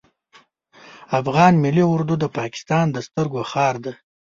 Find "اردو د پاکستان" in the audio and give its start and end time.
1.93-2.85